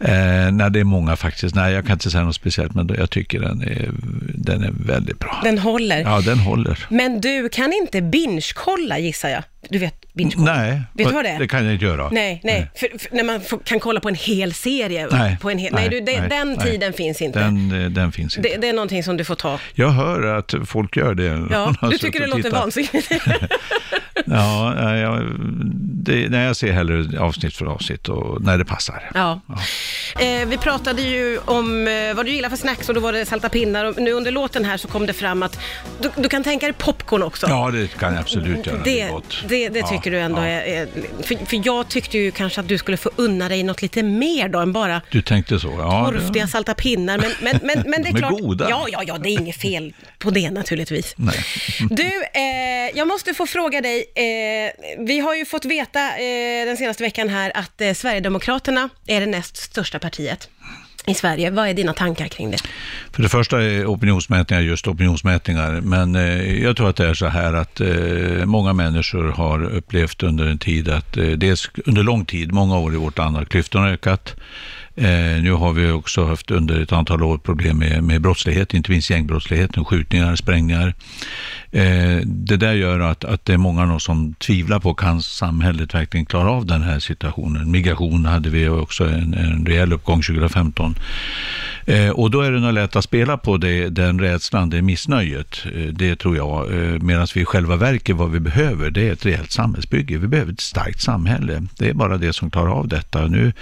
Eh, 0.00 0.52
nej, 0.52 0.70
det 0.70 0.80
är 0.80 0.84
många 0.84 1.16
faktiskt. 1.16 1.54
Nej, 1.54 1.72
jag 1.72 1.86
kan 1.86 1.92
inte 1.92 2.10
säga 2.10 2.24
något 2.24 2.34
speciellt, 2.34 2.74
men 2.74 2.88
jag 2.98 3.10
tycker 3.10 3.40
den 3.40 3.62
är, 3.62 3.90
den 4.34 4.64
är 4.64 4.70
väldigt 4.72 5.18
bra. 5.18 5.40
Den 5.44 5.58
håller. 5.58 6.00
Ja, 6.00 6.20
den 6.20 6.38
håller. 6.38 6.86
Men 6.88 7.20
du 7.20 7.48
kan 7.48 7.72
inte 7.72 8.02
binge-kolla 8.02 8.98
gissar 8.98 9.28
jag. 9.28 9.42
Du 9.68 9.78
vet 9.78 9.94
binge-kolla? 10.12 10.54
Nej, 10.54 10.82
Vet 10.92 11.08
du 11.08 11.14
vad 11.14 11.24
det 11.24 11.30
är? 11.30 11.38
det 11.38 11.48
kan 11.48 11.64
jag 11.64 11.74
inte 11.74 11.84
göra. 11.84 12.08
Nej, 12.10 12.40
nej. 12.44 12.70
För, 12.74 12.98
för 12.98 13.16
när 13.16 13.24
man 13.24 13.40
får, 13.40 13.58
kan 13.58 13.80
kolla 13.80 14.00
på 14.00 14.08
en 14.08 14.14
hel 14.14 14.54
serie. 14.54 15.08
Nej, 15.10 15.36
på 15.40 15.50
en 15.50 15.58
hel, 15.58 15.72
nej, 15.72 15.88
nej, 15.88 16.00
du, 16.00 16.06
det, 16.12 16.20
nej, 16.20 16.28
den 16.28 16.52
nej. 16.52 16.66
tiden 16.66 16.92
finns 16.92 17.22
inte. 17.22 17.38
Den, 17.38 17.82
eh, 17.84 17.90
den 17.90 18.12
finns 18.12 18.36
inte. 18.36 18.48
Det, 18.48 18.56
det 18.56 18.68
är 18.68 18.72
någonting 18.72 19.04
som 19.04 19.16
du 19.16 19.24
får 19.24 19.34
ta. 19.34 19.58
Jag 19.74 19.88
hör 19.88 20.22
att 20.22 20.54
folk 20.66 20.96
gör 20.96 21.14
det. 21.14 21.24
Ja, 21.24 21.36
De 21.50 21.76
har 21.80 21.90
du 21.90 21.98
tycker 21.98 22.20
det 22.20 22.26
låter 22.26 22.50
vansinnigt. 22.50 23.12
Ja, 24.26 24.96
jag, 24.96 25.26
det, 26.04 26.28
nej, 26.28 26.44
jag 26.46 26.56
ser 26.56 26.72
hellre 26.72 27.20
avsnitt 27.20 27.56
för 27.56 27.66
avsnitt 27.66 28.08
och 28.08 28.42
när 28.42 28.58
det 28.58 28.64
passar. 28.64 29.10
Ja. 29.14 29.40
Eh, 30.20 30.48
vi 30.48 30.58
pratade 30.58 31.02
ju 31.02 31.38
om 31.44 31.88
eh, 31.88 32.14
vad 32.14 32.26
du 32.26 32.32
gillar 32.32 32.48
för 32.48 32.56
snacks 32.56 32.88
och 32.88 32.94
då 32.94 33.00
var 33.00 33.12
det 33.12 33.26
salta 33.26 33.48
pinnar 33.48 33.84
och 33.84 33.98
nu 34.02 34.12
under 34.12 34.30
låten 34.30 34.64
här 34.64 34.76
så 34.76 34.88
kom 34.88 35.06
det 35.06 35.12
fram 35.12 35.42
att 35.42 35.58
du, 36.00 36.10
du 36.16 36.28
kan 36.28 36.44
tänka 36.44 36.66
dig 36.66 36.72
popcorn 36.78 37.22
också. 37.22 37.46
Ja, 37.48 37.70
det 37.70 37.98
kan 37.98 38.12
jag 38.12 38.20
absolut 38.20 38.66
göra. 38.66 38.78
Det, 38.84 39.10
det, 39.48 39.68
det 39.68 39.78
Ja, 39.78 39.86
tycker 39.86 40.10
du 40.10 40.18
ändå 40.18 40.40
ja. 40.40 40.46
är 40.46 40.88
för, 41.22 41.46
för 41.46 41.60
jag 41.66 41.88
tyckte 41.88 42.18
ju 42.18 42.30
kanske 42.30 42.60
att 42.60 42.68
du 42.68 42.78
skulle 42.78 42.96
få 42.96 43.10
unna 43.16 43.48
dig 43.48 43.62
något 43.62 43.82
lite 43.82 44.02
mer 44.02 44.48
då 44.48 44.58
än 44.58 44.72
bara 44.72 45.00
Du 45.10 45.22
tänkte 45.22 45.58
så? 45.60 45.74
Ja, 45.78 46.10
torftiga 46.12 46.46
salta 46.48 46.74
pinnar. 46.74 47.18
Men, 47.18 47.30
men, 47.40 47.58
men, 47.62 47.90
men 47.90 48.02
det 48.02 48.08
är 48.08 48.12
De 48.12 48.16
är 48.16 48.18
klart. 48.18 48.40
goda. 48.40 48.66
Ja, 48.70 48.86
ja, 48.92 49.02
ja, 49.06 49.18
det 49.18 49.28
är 49.28 49.32
inget 49.40 49.56
fel 49.56 49.92
på 50.18 50.30
det 50.30 50.50
naturligtvis. 50.50 51.14
Nej. 51.16 51.34
Du, 51.90 52.02
eh, 52.34 52.42
jag 52.94 53.08
måste 53.08 53.34
få 53.34 53.46
fråga 53.46 53.80
dig. 53.80 54.01
Eh, 54.14 55.04
vi 55.06 55.20
har 55.20 55.34
ju 55.34 55.44
fått 55.44 55.64
veta 55.64 56.00
eh, 56.00 56.66
den 56.66 56.76
senaste 56.76 57.02
veckan 57.02 57.28
här 57.28 57.52
att 57.54 57.80
eh, 57.80 57.92
Sverigedemokraterna 57.92 58.88
är 59.06 59.20
det 59.20 59.26
näst 59.26 59.56
största 59.56 59.98
partiet 59.98 60.48
i 61.06 61.14
Sverige. 61.14 61.50
Vad 61.50 61.68
är 61.68 61.74
dina 61.74 61.92
tankar 61.92 62.28
kring 62.28 62.50
det? 62.50 62.58
För 63.12 63.22
det 63.22 63.28
första 63.28 63.62
är 63.62 63.86
opinionsmätningar 63.86 64.62
just 64.62 64.86
opinionsmätningar, 64.86 65.80
men 65.80 66.14
eh, 66.14 66.62
jag 66.62 66.76
tror 66.76 66.88
att 66.90 66.96
det 66.96 67.06
är 67.06 67.14
så 67.14 67.26
här 67.26 67.52
att 67.52 67.80
eh, 67.80 68.44
många 68.44 68.72
människor 68.72 69.24
har 69.24 69.64
upplevt 69.64 70.22
under 70.22 70.46
en 70.46 70.58
tid 70.58 70.88
att, 70.88 71.16
eh, 71.16 71.26
dels 71.26 71.70
under 71.86 72.02
lång 72.02 72.24
tid, 72.24 72.52
många 72.52 72.78
år 72.78 72.94
i 72.94 72.96
vårt 72.96 73.18
land, 73.18 73.36
har 73.36 73.44
klyftorna 73.44 73.90
ökat. 73.90 74.34
Eh, 74.94 75.42
nu 75.42 75.52
har 75.52 75.72
vi 75.72 75.90
också 75.90 76.24
haft 76.24 76.50
under 76.50 76.80
ett 76.80 76.92
antal 76.92 77.22
år 77.22 77.38
problem 77.38 77.78
med, 77.78 78.04
med 78.04 78.20
brottslighet, 78.20 78.74
inte 78.74 78.90
minst 78.90 79.10
gängbrottsligheten, 79.10 79.84
skjutningar, 79.84 80.36
sprängningar. 80.36 80.94
Eh, 81.70 82.20
det 82.24 82.56
där 82.56 82.72
gör 82.72 83.00
att, 83.00 83.24
att 83.24 83.44
det 83.44 83.52
är 83.52 83.56
många 83.58 83.98
som 83.98 84.34
tvivlar 84.34 84.80
på, 84.80 84.94
kan 84.94 85.22
samhället 85.22 85.94
verkligen 85.94 86.26
klara 86.26 86.50
av 86.50 86.66
den 86.66 86.82
här 86.82 86.98
situationen? 86.98 87.70
Migration 87.70 88.24
hade 88.24 88.50
vi 88.50 88.68
också 88.68 89.04
en, 89.04 89.34
en 89.34 89.66
rejäl 89.66 89.92
uppgång 89.92 90.22
2015. 90.22 90.94
Eh, 91.86 92.10
och 92.10 92.30
då 92.30 92.40
är 92.40 92.52
det 92.52 92.60
nog 92.60 92.72
lätt 92.72 92.96
att 92.96 93.04
spela 93.04 93.36
på 93.36 93.56
det, 93.56 93.88
den 93.88 94.20
rädslan, 94.20 94.70
det 94.70 94.82
missnöjet. 94.82 95.64
Eh, 95.74 95.92
det 95.92 96.16
tror 96.16 96.36
jag. 96.36 96.72
Eh, 96.72 96.98
Medan 97.00 97.26
vi 97.34 97.40
i 97.40 97.44
själva 97.44 97.76
verket, 97.76 98.16
vad 98.16 98.30
vi 98.30 98.40
behöver, 98.40 98.90
det 98.90 99.08
är 99.08 99.12
ett 99.12 99.26
rejält 99.26 99.52
samhällsbygge. 99.52 100.18
Vi 100.18 100.28
behöver 100.28 100.52
ett 100.52 100.60
starkt 100.60 101.00
samhälle. 101.00 101.62
Det 101.78 101.88
är 101.88 101.94
bara 101.94 102.18
det 102.18 102.32
som 102.32 102.50
klarar 102.50 102.70
av 102.70 102.88
detta. 102.88 103.26
Nu 103.26 103.52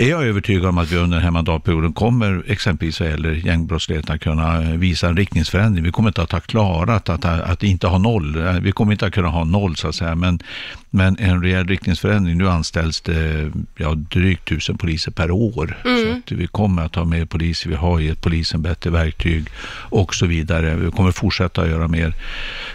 är 0.00 0.10
jag 0.10 0.26
övertygad 0.26 0.66
om 0.66 0.78
att 0.78 0.92
vi 0.92 0.96
under 0.96 1.16
den 1.16 1.24
här 1.24 1.30
mandatperioden 1.30 1.92
kommer, 1.92 2.42
exempelvis 2.46 3.00
vad 3.00 3.10
gäller 3.10 3.32
gängbrottsligheten, 3.32 4.14
att 4.14 4.20
kunna 4.20 4.60
visa 4.60 5.08
en 5.08 5.16
riktningsförändring. 5.16 5.84
Vi 5.84 5.92
kommer 5.92 6.08
inte 6.08 6.22
att 6.22 6.32
ha 6.32 6.40
klarat 6.40 7.08
att, 7.08 7.24
att 7.24 7.62
inte 7.62 7.86
ha 7.86 7.98
noll. 7.98 8.46
Eh, 8.46 8.52
Vi 8.60 8.72
kommer 8.72 8.92
inte 8.92 9.06
att 9.06 9.12
kunna 9.12 9.28
ha 9.28 9.44
noll, 9.44 9.76
så 9.76 9.88
att 9.88 9.94
säga, 9.94 10.14
men, 10.14 10.38
men 10.90 11.16
en 11.18 11.42
rejäl 11.42 11.66
riktningsförändring. 11.66 12.38
Nu 12.38 12.48
anställs 12.48 13.00
det 13.00 13.50
ja, 13.76 13.94
drygt 13.94 14.48
tusen 14.48 14.78
poliser 14.78 15.10
per 15.10 15.30
år. 15.30 15.76
Så 15.82 16.12
att 16.12 16.32
vi 16.38 16.46
kommer 16.46 16.82
att 16.82 16.94
ha 16.94 17.04
mer 17.04 17.24
poliser, 17.24 17.70
vi 17.70 17.76
har 17.76 18.00
gett 18.00 18.20
polisen 18.20 18.62
bättre 18.62 18.90
verktyg 18.90 19.48
och 19.90 20.14
så 20.14 20.26
vidare. 20.26 20.74
Vi 20.74 20.90
kommer 20.90 21.12
fortsätta 21.12 21.68
göra 21.68 21.88
mer. 21.88 22.14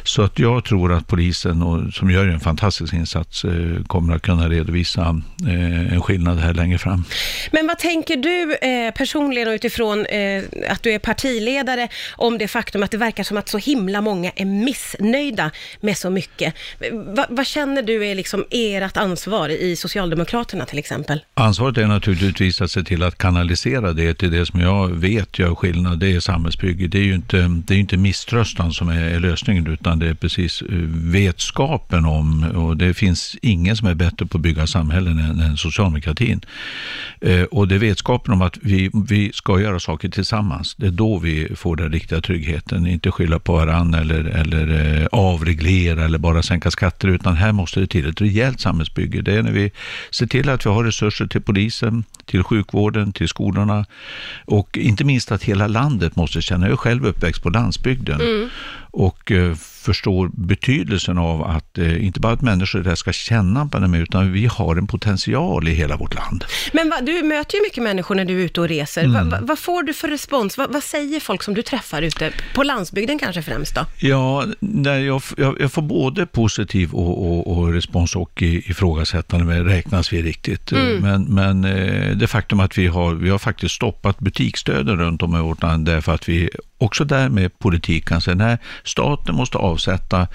Så 0.03 0.21
att 0.21 0.39
jag 0.39 0.63
tror 0.63 0.93
att 0.93 1.07
polisen, 1.07 1.61
och, 1.63 1.93
som 1.93 2.11
gör 2.11 2.27
en 2.27 2.39
fantastisk 2.39 2.93
insats, 2.93 3.45
eh, 3.45 3.83
kommer 3.87 4.15
att 4.15 4.21
kunna 4.21 4.49
redovisa 4.49 5.21
eh, 5.47 5.93
en 5.93 6.01
skillnad 6.01 6.39
här 6.39 6.53
längre 6.53 6.77
fram. 6.77 7.03
Men 7.51 7.67
vad 7.67 7.79
tänker 7.79 8.15
du 8.17 8.55
eh, 8.55 8.93
personligen 8.93 9.47
och 9.47 9.53
utifrån 9.53 10.05
eh, 10.05 10.43
att 10.69 10.83
du 10.83 10.91
är 10.91 10.99
partiledare 10.99 11.87
om 12.11 12.37
det 12.37 12.47
faktum 12.47 12.83
att 12.83 12.91
det 12.91 12.97
verkar 12.97 13.23
som 13.23 13.37
att 13.37 13.49
så 13.49 13.57
himla 13.57 14.01
många 14.01 14.31
är 14.35 14.45
missnöjda 14.45 15.51
med 15.79 15.97
så 15.97 16.09
mycket? 16.09 16.53
Va, 16.91 17.25
vad 17.29 17.47
känner 17.47 17.81
du 17.81 18.05
är 18.05 18.15
liksom 18.15 18.45
ert 18.49 18.97
ansvar 18.97 19.49
i 19.49 19.75
Socialdemokraterna 19.75 20.65
till 20.65 20.79
exempel? 20.79 21.19
Ansvaret 21.33 21.77
är 21.77 21.87
naturligtvis 21.87 22.61
att 22.61 22.71
se 22.71 22.83
till 22.83 23.03
att 23.03 23.17
kanalisera 23.17 23.93
det 23.93 24.13
till 24.13 24.31
det 24.31 24.45
som 24.45 24.59
jag 24.59 24.87
vet 24.87 25.39
gör 25.39 25.55
skillnad. 25.55 25.99
Det 25.99 26.15
är 26.15 26.19
samhällsbygge. 26.19 26.87
Det 26.87 26.97
är 26.97 27.03
ju 27.03 27.15
inte, 27.15 27.37
det 27.67 27.73
är 27.73 27.79
inte 27.79 27.97
misströstan 27.97 28.73
som 28.73 28.89
är, 28.89 29.01
är 29.01 29.19
lösningen, 29.19 29.67
utan 29.67 29.99
det 29.99 30.09
är 30.09 30.13
precis 30.13 30.61
eh, 30.61 30.67
vetskapen 30.89 32.05
om, 32.05 32.43
och 32.55 32.77
det 32.77 32.93
finns 32.93 33.35
ingen 33.41 33.77
som 33.77 33.87
är 33.87 33.93
bättre 33.93 34.25
på 34.25 34.37
att 34.37 34.41
bygga 34.41 34.67
samhällen 34.67 35.19
än, 35.19 35.39
än 35.39 35.57
socialdemokratin. 35.57 36.41
Eh, 37.21 37.43
och 37.43 37.67
det 37.67 37.75
är 37.75 37.79
vetskapen 37.79 38.33
om 38.33 38.41
att 38.41 38.57
vi, 38.61 38.91
vi 39.07 39.31
ska 39.33 39.59
göra 39.59 39.79
saker 39.79 40.09
tillsammans. 40.09 40.75
Det 40.75 40.87
är 40.87 40.91
då 40.91 41.19
vi 41.19 41.55
får 41.55 41.75
den 41.75 41.91
riktiga 41.91 42.21
tryggheten. 42.21 42.87
Inte 42.87 43.11
skylla 43.11 43.39
på 43.39 43.53
varandra 43.53 43.99
eller, 43.99 44.23
eller 44.23 45.01
eh, 45.01 45.07
avreglera 45.11 46.05
eller 46.05 46.17
bara 46.17 46.43
sänka 46.43 46.71
skatter, 46.71 47.07
utan 47.07 47.35
här 47.35 47.51
måste 47.51 47.79
det 47.79 47.87
till 47.87 48.09
ett 48.09 48.21
rejält 48.21 48.59
samhällsbygge. 48.59 49.21
Det 49.21 49.33
är 49.33 49.43
när 49.43 49.51
vi 49.51 49.71
ser 50.11 50.27
till 50.27 50.49
att 50.49 50.65
vi 50.65 50.69
har 50.69 50.83
resurser 50.83 51.27
till 51.27 51.41
polisen, 51.41 52.03
till 52.25 52.43
sjukvården, 52.43 53.13
till 53.13 53.27
skolorna 53.27 53.85
och 54.45 54.77
inte 54.77 55.03
minst 55.03 55.31
att 55.31 55.43
hela 55.43 55.67
landet 55.67 56.15
måste 56.15 56.41
känna, 56.41 56.65
jag 56.65 56.73
är 56.73 56.77
själv 56.77 57.05
uppväxt 57.05 57.43
på 57.43 57.49
landsbygden 57.49 58.21
mm 58.21 58.49
och 58.93 59.31
eh, 59.31 59.55
förstår 59.55 60.29
betydelsen 60.33 61.17
av 61.17 61.43
att 61.43 61.77
eh, 61.77 62.05
inte 62.05 62.19
bara 62.19 62.33
att 62.33 62.41
människor 62.41 62.79
där 62.79 62.95
ska 62.95 63.11
känna 63.11 63.65
det, 63.65 63.97
utan 63.97 64.31
vi 64.31 64.45
har 64.45 64.75
en 64.75 64.87
potential 64.87 65.67
i 65.67 65.71
hela 65.71 65.97
vårt 65.97 66.15
land. 66.15 66.45
Men 66.73 66.89
va, 66.89 66.95
du 67.01 67.23
möter 67.23 67.57
ju 67.57 67.63
mycket 67.63 67.83
människor 67.83 68.15
när 68.15 68.25
du 68.25 68.41
är 68.41 68.45
ute 68.45 68.61
och 68.61 68.67
reser. 68.67 69.03
Mm. 69.03 69.29
Va, 69.29 69.37
va, 69.37 69.45
vad 69.47 69.59
får 69.59 69.83
du 69.83 69.93
för 69.93 70.07
respons? 70.07 70.57
vad 70.57 70.83
säger 70.83 71.19
folk 71.19 71.43
som 71.43 71.53
du 71.53 71.61
träffar 71.61 72.01
ute, 72.01 72.31
på 72.55 72.63
landsbygden 72.63 73.19
kanske 73.19 73.41
främst 73.41 73.75
då? 73.75 73.85
Ja, 73.97 74.45
nej, 74.59 75.05
jag, 75.05 75.21
jag, 75.37 75.61
jag 75.61 75.71
får 75.71 75.81
både 75.81 76.25
positiv 76.25 76.93
och, 76.93 77.27
och, 77.27 77.57
och 77.57 77.73
respons 77.73 78.15
och 78.15 78.41
ifrågasättande, 78.41 79.45
men 79.45 79.65
räknas 79.65 80.13
vi 80.13 80.21
riktigt? 80.21 80.71
Mm. 80.71 80.97
Men, 80.97 81.23
men 81.23 81.65
eh, 81.65 82.17
det 82.17 82.27
faktum 82.27 82.59
att 82.59 82.77
vi 82.77 82.87
har, 82.87 83.13
vi 83.13 83.29
har 83.29 83.39
faktiskt 83.39 83.75
stoppat 83.75 84.19
butiksdöden 84.19 84.97
runt 84.97 85.21
om 85.21 85.35
i 85.35 85.39
vårt 85.39 85.61
land 85.61 85.85
därför 85.85 86.13
att 86.13 86.29
vi 86.29 86.49
också 86.83 87.05
där 87.05 87.29
med 87.29 87.59
politiken 87.59 88.21
säger 88.21 88.35
nej, 88.35 88.57
staten 88.83 89.35
måste 89.35 89.57
avsätta 89.57 90.27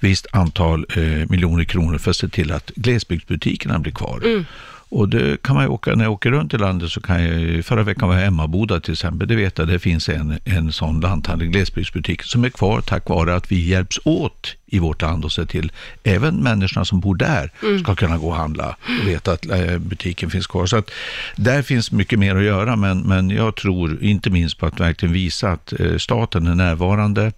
visst 0.00 0.26
antal 0.32 0.86
eh, 0.96 1.02
miljoner 1.30 1.64
kronor 1.64 1.98
för 1.98 2.10
att 2.10 2.16
se 2.16 2.28
till 2.28 2.52
att 2.52 2.70
glesbygdsbutikerna 2.76 3.78
blir 3.78 3.92
kvar. 3.92 4.20
Mm. 4.24 4.44
Och 4.88 5.08
det 5.08 5.42
kan 5.42 5.56
man 5.56 5.68
åka, 5.68 5.94
när 5.94 6.04
jag 6.04 6.12
åker 6.12 6.30
runt 6.30 6.54
i 6.54 6.58
landet 6.58 6.90
så 6.90 7.00
kan 7.00 7.24
jag, 7.24 7.64
förra 7.64 7.82
veckan 7.82 8.08
var 8.08 8.14
jag 8.14 8.24
i 8.24 8.26
Emmaboda 8.26 8.80
till 8.80 8.92
exempel, 8.92 9.28
det 9.28 9.36
vet 9.36 9.58
jag, 9.58 9.68
det 9.68 9.78
finns 9.78 10.08
en, 10.08 10.38
en 10.44 10.72
sån 10.72 11.00
lanthandel, 11.00 11.48
glesbygdsbutik, 11.48 12.22
som 12.22 12.44
är 12.44 12.50
kvar 12.50 12.80
tack 12.80 13.08
vare 13.08 13.34
att 13.34 13.52
vi 13.52 13.68
hjälps 13.68 13.98
åt 14.04 14.56
i 14.66 14.78
vårt 14.78 15.02
land 15.02 15.24
och 15.24 15.32
se 15.32 15.46
till, 15.46 15.72
även 16.04 16.36
människorna 16.36 16.84
som 16.84 17.00
bor 17.00 17.14
där 17.14 17.52
mm. 17.62 17.78
ska 17.78 17.94
kunna 17.94 18.18
gå 18.18 18.28
och 18.28 18.36
handla 18.36 18.76
och 19.00 19.08
veta 19.08 19.32
att 19.32 19.46
eh, 19.46 19.78
butiken 19.78 20.30
finns 20.30 20.46
kvar. 20.46 20.66
Så 20.66 20.76
att 20.76 20.90
där 21.36 21.62
finns 21.62 21.92
mycket 21.92 22.18
mer 22.18 22.36
att 22.36 22.44
göra, 22.44 22.76
men, 22.76 23.00
men 23.00 23.30
jag 23.30 23.56
tror 23.56 24.02
inte 24.02 24.30
minst 24.30 24.58
på 24.58 24.66
att 24.66 24.80
verkligen 24.80 25.12
visa 25.12 25.50
att 25.50 25.80
eh, 25.80 25.96
staten 25.96 26.46
är 26.46 26.54
närvarande, 26.54 27.32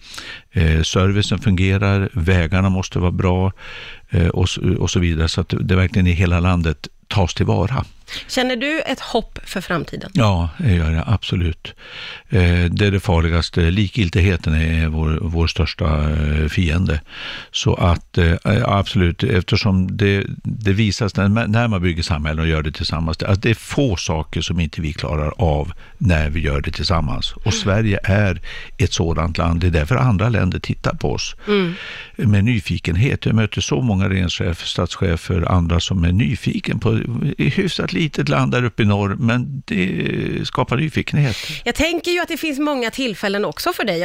eh, 0.52 0.82
servicen 0.82 1.38
fungerar, 1.38 2.08
vägarna 2.12 2.68
måste 2.68 2.98
vara 2.98 3.10
bra 3.10 3.52
och, 4.32 4.48
och 4.78 4.90
så 4.90 5.00
vidare, 5.00 5.28
så 5.28 5.40
att 5.40 5.54
det 5.60 5.76
verkligen 5.76 6.06
i 6.06 6.12
hela 6.12 6.40
landet 6.40 6.88
tas 7.08 7.34
tillvara. 7.34 7.84
Känner 8.26 8.56
du 8.56 8.80
ett 8.80 9.00
hopp 9.00 9.38
för 9.44 9.60
framtiden? 9.60 10.10
Ja, 10.14 10.48
det 10.58 10.74
gör 10.74 10.90
jag 10.90 11.04
absolut. 11.06 11.74
Eh, 12.28 12.64
det 12.64 12.86
är 12.86 12.90
det 12.90 13.00
farligaste. 13.00 13.60
Likgiltigheten 13.60 14.54
är 14.54 14.88
vår, 14.88 15.18
vår 15.22 15.46
största 15.46 16.10
eh, 16.10 16.48
fiende. 16.48 17.00
Så 17.50 17.74
att 17.74 18.18
eh, 18.18 18.34
absolut, 18.64 19.22
eftersom 19.22 19.96
det, 19.96 20.24
det 20.42 20.72
visas 20.72 21.16
när 21.16 21.68
man 21.68 21.82
bygger 21.82 22.02
samhällen 22.02 22.40
och 22.40 22.48
gör 22.48 22.62
det 22.62 22.72
tillsammans, 22.72 23.22
att 23.22 23.42
det 23.42 23.50
är 23.50 23.54
få 23.54 23.96
saker 23.96 24.40
som 24.40 24.60
inte 24.60 24.80
vi 24.80 24.92
klarar 24.92 25.32
av 25.38 25.72
när 25.98 26.30
vi 26.30 26.40
gör 26.40 26.60
det 26.60 26.70
tillsammans. 26.70 27.32
Och 27.32 27.46
mm. 27.46 27.52
Sverige 27.52 28.00
är 28.04 28.40
ett 28.78 28.92
sådant 28.92 29.38
land. 29.38 29.60
Det 29.60 29.66
är 29.66 29.70
därför 29.70 29.96
andra 29.96 30.28
länder 30.28 30.58
tittar 30.58 30.94
på 30.94 31.12
oss 31.12 31.36
mm. 31.48 31.74
med 32.16 32.44
nyfikenhet. 32.44 33.26
Jag 33.26 33.34
möter 33.34 33.60
så 33.60 33.80
många 33.80 34.08
regeringschefer, 34.08 34.66
statschefer, 34.66 35.52
andra 35.52 35.80
som 35.80 36.04
är 36.04 36.12
nyfiken 36.12 36.78
på 36.78 37.00
hyfsat 37.38 37.92
litet 37.98 38.28
land 38.28 38.52
där 38.52 38.64
uppe 38.64 38.82
i 38.82 38.86
norr, 38.86 39.16
men 39.18 39.62
det 39.66 40.46
skapar 40.46 40.76
nyfikenhet. 40.76 41.36
Jag 41.64 41.74
tänker 41.74 42.10
ju 42.10 42.20
att 42.20 42.28
det 42.28 42.36
finns 42.36 42.58
många 42.58 42.90
tillfällen 42.90 43.44
också 43.44 43.72
för 43.72 43.84
dig, 43.84 44.00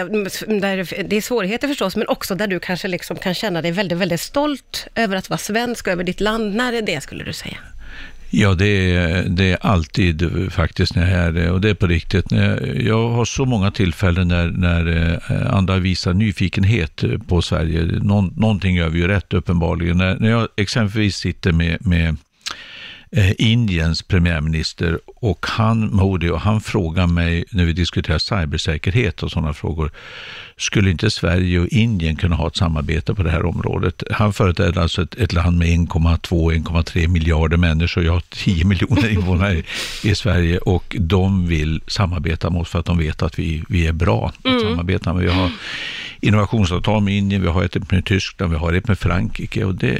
där 0.59 1.03
det 1.09 1.15
är 1.15 1.21
svårigheter 1.21 1.67
förstås, 1.67 1.95
men 1.95 2.07
också 2.07 2.35
där 2.35 2.47
du 2.47 2.59
kanske 2.59 2.87
liksom 2.87 3.17
kan 3.17 3.33
känna 3.33 3.61
dig 3.61 3.71
väldigt, 3.71 3.97
väldigt 3.97 4.21
stolt 4.21 4.87
över 4.95 5.15
att 5.15 5.29
vara 5.29 5.37
svensk 5.37 5.87
och 5.87 5.93
över 5.93 6.03
ditt 6.03 6.21
land. 6.21 6.55
När 6.55 6.73
är 6.73 6.81
det, 6.81 7.01
skulle 7.01 7.23
du 7.23 7.33
säga? 7.33 7.57
Ja, 8.35 8.53
det 8.53 8.95
är, 8.95 9.23
det 9.23 9.51
är 9.51 9.57
alltid 9.61 10.29
faktiskt 10.51 10.95
när 10.95 11.11
jag 11.11 11.19
är 11.19 11.31
det 11.31 11.51
och 11.51 11.61
det 11.61 11.69
är 11.69 11.73
på 11.73 11.87
riktigt. 11.87 12.25
Jag 12.75 13.09
har 13.09 13.25
så 13.25 13.45
många 13.45 13.71
tillfällen 13.71 14.27
när, 14.27 14.47
när 14.47 15.11
eh, 15.31 15.55
andra 15.55 15.77
visar 15.77 16.13
nyfikenhet 16.13 17.03
på 17.27 17.41
Sverige. 17.41 17.81
Någon, 17.83 18.33
någonting 18.37 18.75
gör 18.75 18.89
vi 18.89 18.99
ju 18.99 19.07
rätt 19.07 19.33
uppenbarligen. 19.33 19.97
När, 19.97 20.15
när 20.19 20.29
jag 20.29 20.47
exempelvis 20.57 21.15
sitter 21.15 21.51
med, 21.51 21.87
med 21.87 22.17
Indiens 23.37 24.01
premiärminister 24.01 24.99
och 25.05 25.45
han, 25.49 25.95
Modi, 25.95 26.29
och 26.29 26.41
han 26.41 26.61
frågar 26.61 27.07
mig 27.07 27.45
när 27.51 27.65
vi 27.65 27.73
diskuterar 27.73 28.17
cybersäkerhet 28.17 29.23
och 29.23 29.31
sådana 29.31 29.53
frågor, 29.53 29.91
skulle 30.57 30.91
inte 30.91 31.11
Sverige 31.11 31.59
och 31.59 31.67
Indien 31.67 32.15
kunna 32.15 32.35
ha 32.35 32.47
ett 32.47 32.55
samarbete 32.55 33.15
på 33.15 33.23
det 33.23 33.29
här 33.29 33.45
området? 33.45 34.03
Han 34.11 34.33
företräder 34.33 34.81
alltså 34.81 35.01
ett, 35.01 35.15
ett 35.15 35.33
land 35.33 35.57
med 35.57 35.67
1,2-1,3 35.67 37.07
miljarder 37.07 37.57
människor, 37.57 38.03
jag 38.03 38.13
har 38.13 38.23
10 38.29 38.65
miljoner 38.65 39.09
invånare 39.09 39.53
i, 39.53 39.63
i, 40.03 40.15
Sverige 40.15 40.57
och 40.57 40.95
de 40.99 41.47
vill 41.47 41.81
samarbeta 41.87 42.49
med 42.49 42.61
oss 42.61 42.69
för 42.69 42.79
att 42.79 42.85
de 42.85 42.97
vet 42.97 43.21
att 43.21 43.39
vi, 43.39 43.63
vi 43.69 43.87
är 43.87 43.93
bra 43.93 44.27
att 44.27 44.45
mm. 44.45 44.59
samarbeta 44.61 45.13
med. 45.13 45.23
Vi 45.23 45.31
har 45.31 45.51
innovationsavtal 46.23 47.03
med 47.03 47.17
Indien, 47.17 47.41
vi 47.41 47.47
har 47.47 47.63
ett 47.63 47.91
med 47.91 48.05
Tyskland, 48.05 48.51
vi 48.51 48.57
har 48.57 48.73
ett 48.73 48.87
med 48.87 48.99
Frankrike 48.99 49.65
och 49.65 49.75
det, 49.75 49.97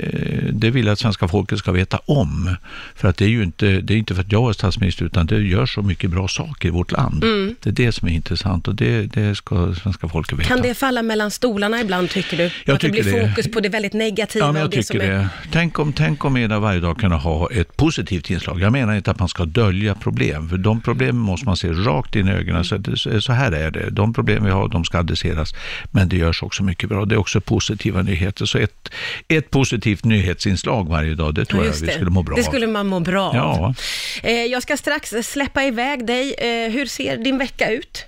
det 0.54 0.70
vill 0.70 0.86
jag 0.86 0.94
att 0.94 1.00
svenska 1.00 1.28
folket 1.28 1.60
ska 1.60 1.72
veta 1.72 2.00
om. 2.06 2.56
För 2.96 3.08
att 3.08 3.18
det 3.18 3.26
är 3.26 3.30
ju 3.30 3.44
inte, 3.44 3.82
det 3.82 3.94
är 3.94 3.98
inte 3.98 4.16
för 4.16 4.22
att 4.22 4.32
jag 4.32 4.50
är 4.50 4.54
statsminister 4.54 5.06
utan 5.06 5.26
det 5.26 5.40
gör 5.40 5.66
så 5.66 5.82
mycket 5.82 6.10
bra 6.10 6.28
saker 6.28 6.68
i 6.68 6.72
vårt 6.72 6.92
land. 6.92 7.24
Mm. 7.24 7.56
Det 7.64 7.70
är 7.70 7.74
det 7.74 7.92
som 7.92 8.08
är 8.08 8.12
intressant 8.12 8.68
och 8.68 8.76
det, 8.76 9.06
det 9.06 9.36
ska 9.36 9.76
svenska 9.76 10.08
folket 10.08 10.40
veta. 10.40 10.48
Kan 10.48 10.62
det 10.62 10.74
falla 10.74 11.02
mellan 11.02 11.32
stolarna 11.32 11.82
ibland 11.82 12.10
tycker 12.10 12.38
du? 12.38 12.52
Jag 12.66 12.76
att 12.76 12.82
tycker 12.82 13.04
det 13.04 13.12
blir 13.12 13.30
fokus 13.30 13.52
på 13.52 13.60
det 13.60 13.70
väldigt 13.70 13.94
negativa? 13.94 14.46
Ja, 14.46 14.52
men 14.52 14.62
jag 14.62 14.72
det 14.72 14.84
tycker 14.84 15.00
det. 15.00 15.06
Är... 15.06 15.28
Tänk 15.52 15.80
om, 15.80 15.94
tänk 15.94 16.26
om 16.26 16.38
Eda 16.38 16.60
varje 16.60 16.80
dag 16.80 16.98
kunde 16.98 17.16
ha 17.16 17.52
ett 17.52 17.78
positivt 17.78 18.30
inslag. 18.30 18.62
Jag 18.62 18.72
menar 18.72 18.96
inte 18.96 19.12
att 19.12 19.20
man 19.20 19.30
ska 19.30 19.46
dölja 19.46 19.96
problem, 19.96 20.50
för 20.50 20.58
de 20.58 20.82
problemen 20.82 21.22
måste 21.22 21.46
man 21.46 21.58
se 21.58 21.72
rakt 21.72 22.16
in 22.16 22.28
i 22.28 22.32
ögonen. 22.32 22.64
Så, 22.64 22.82
så 23.22 23.34
här 23.34 23.52
är 23.52 23.72
det. 23.72 23.90
De 23.90 24.14
problem 24.14 24.44
vi 24.44 24.52
har, 24.52 24.68
de 24.68 24.86
ska 24.86 24.98
adresseras. 25.00 25.56
Men 25.92 26.10
det 26.14 26.20
görs 26.20 26.44
också 26.44 26.64
mycket 26.64 26.90
bra. 26.90 27.06
Det 27.06 27.16
är 27.16 27.20
också 27.20 27.42
positiva 27.42 28.02
nyheter. 28.02 28.46
Så 28.46 28.58
ett, 28.58 28.90
ett 29.28 29.50
positivt 29.50 30.04
nyhetsinslag 30.04 30.90
varje 30.90 31.16
dag, 31.16 31.36
det 31.36 31.46
tror 31.46 31.66
ja, 31.66 31.72
jag 31.72 31.88
vi 31.88 31.92
skulle 31.92 32.10
må 32.10 32.24
bra 32.24 32.34
av. 32.34 32.38
Det 32.38 32.44
skulle 32.44 32.68
man 32.68 32.88
må 32.88 33.00
bra 33.00 33.32
ja. 33.36 33.42
av. 33.42 33.76
Eh, 34.24 34.32
jag 34.32 34.64
ska 34.64 34.78
strax 34.78 35.14
släppa 35.24 35.64
iväg 35.64 36.06
dig. 36.06 36.34
Eh, 36.34 36.72
hur 36.72 36.86
ser 36.86 37.18
din 37.18 37.38
vecka 37.38 37.70
ut? 37.70 38.06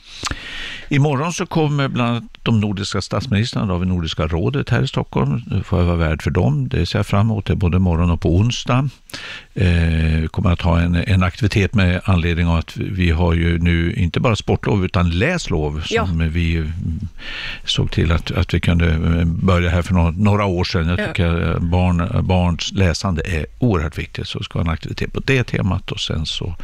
Imorgon 0.89 1.33
så 1.33 1.45
kommer 1.45 1.87
bland 1.87 2.09
annat 2.09 2.34
de 2.45 2.59
nordiska 2.59 3.01
statsministrarna 3.01 3.73
av 3.73 3.85
Nordiska 3.85 4.27
rådet 4.27 4.69
här 4.69 4.81
i 4.81 4.87
Stockholm. 4.87 5.41
Nu 5.47 5.63
får 5.63 5.79
jag 5.79 5.85
vara 5.85 5.97
värd 5.97 6.21
för 6.21 6.31
dem. 6.31 6.69
Det 6.69 6.85
ser 6.85 6.99
jag 6.99 7.05
fram 7.05 7.27
emot, 7.27 7.45
det 7.45 7.55
både 7.55 7.79
morgon 7.79 8.11
och 8.11 8.21
på 8.21 8.35
onsdag. 8.35 8.89
Eh, 9.53 10.21
vi 10.21 10.27
kommer 10.31 10.51
att 10.51 10.61
ha 10.61 10.79
en, 10.79 10.95
en 10.95 11.23
aktivitet 11.23 11.73
med 11.73 12.01
anledning 12.03 12.47
av 12.47 12.55
att 12.55 12.77
vi 12.77 13.11
har 13.11 13.33
ju 13.33 13.57
nu 13.57 13.93
inte 13.93 14.19
bara 14.19 14.35
sportlov 14.35 14.85
utan 14.85 15.09
läslov 15.09 15.81
som 15.81 16.21
ja. 16.21 16.27
vi 16.31 16.71
såg 17.65 17.91
till 17.91 18.11
att, 18.11 18.31
att 18.31 18.53
vi 18.53 18.59
kunde 18.59 18.99
börja 19.25 19.69
här 19.69 19.81
för 19.81 19.93
några, 19.93 20.11
några 20.11 20.45
år 20.45 20.63
sedan. 20.63 20.87
Jag 20.87 21.07
tycker 21.07 21.41
ja. 21.41 21.59
barn, 21.59 22.25
barns 22.27 22.71
läsande 22.71 23.21
är 23.25 23.45
oerhört 23.59 23.97
viktigt, 23.97 24.27
så 24.27 24.43
ska 24.43 24.59
ha 24.59 24.65
en 24.65 24.73
aktivitet 24.73 25.13
på 25.13 25.19
det 25.19 25.43
temat 25.43 25.91
och 25.91 25.99
sen 25.99 26.25
så 26.25 26.55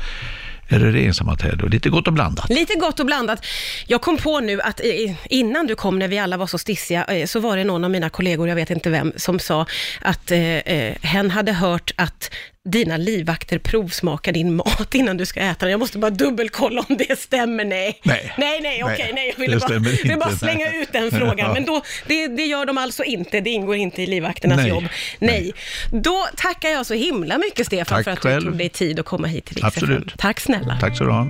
är 0.71 0.79
det 0.79 0.91
regeringssammanträde 0.91 1.63
och 1.63 1.69
lite 1.69 1.89
gott 1.89 2.07
och 2.07 2.13
blandat. 2.13 2.49
Lite 2.49 2.75
gott 2.75 2.99
och 2.99 3.05
blandat. 3.05 3.45
Jag 3.87 4.01
kom 4.01 4.17
på 4.17 4.39
nu 4.39 4.61
att 4.61 4.79
eh, 4.79 5.15
innan 5.29 5.67
du 5.67 5.75
kom, 5.75 5.99
när 5.99 6.07
vi 6.07 6.19
alla 6.19 6.37
var 6.37 6.47
så 6.47 6.57
stissiga, 6.57 7.05
eh, 7.05 7.25
så 7.25 7.39
var 7.39 7.57
det 7.57 7.63
någon 7.63 7.83
av 7.83 7.91
mina 7.91 8.09
kollegor, 8.09 8.47
jag 8.47 8.55
vet 8.55 8.69
inte 8.69 8.89
vem, 8.89 9.13
som 9.15 9.39
sa 9.39 9.65
att 10.01 10.31
eh, 10.31 10.57
eh 10.57 10.95
hen 11.01 11.31
hade 11.31 11.51
hört 11.53 11.91
att 11.95 12.31
dina 12.69 12.97
livvakter 12.97 13.59
provsmakar 13.59 14.31
din 14.31 14.55
mat 14.55 14.95
innan 14.95 15.17
du 15.17 15.25
ska 15.25 15.39
äta 15.39 15.65
den. 15.65 15.71
Jag 15.71 15.79
måste 15.79 15.97
bara 15.97 16.11
dubbelkolla 16.11 16.85
om 16.89 16.97
det 16.97 17.19
stämmer. 17.19 17.65
Nej, 17.65 17.99
nej, 18.03 18.33
nej, 18.37 18.61
nej 18.61 18.83
okej, 18.83 18.95
okay, 18.95 19.13
nej. 19.13 19.33
Jag 19.37 19.41
ville 19.41 19.59
bara, 19.59 19.75
inte, 19.75 20.15
bara 20.15 20.35
slänga 20.35 20.65
nej. 20.65 20.81
ut 20.81 20.91
den 20.91 21.11
frågan. 21.11 21.37
Ja. 21.37 21.53
Men 21.53 21.65
då, 21.65 21.81
det, 22.07 22.27
det, 22.27 22.45
gör 22.45 22.65
de 22.65 22.77
alltså 22.77 23.03
inte. 23.03 23.41
Det 23.41 23.49
ingår 23.49 23.75
inte 23.75 24.01
i 24.01 24.07
livvakternas 24.07 24.57
nej. 24.57 24.69
jobb. 24.69 24.83
Nej. 25.19 25.53
nej. 25.91 26.01
Då 26.01 26.27
tackar 26.35 26.69
jag 26.69 26.85
så 26.85 26.93
himla 26.93 27.37
mycket, 27.37 27.65
Stefan, 27.67 27.97
Tack 27.97 28.03
för 28.03 28.11
att 28.11 28.19
själv. 28.19 28.43
du 28.43 28.49
tog 28.49 28.57
dig 28.57 28.69
tid 28.69 28.99
att 28.99 29.05
komma 29.05 29.27
hit 29.27 29.45
till 29.45 29.65
Absolut. 29.65 30.17
Tack 30.17 30.39
snälla. 30.39 30.77
Tack 30.81 30.97
så 30.97 31.03
du 31.03 31.11
ha. 31.11 31.27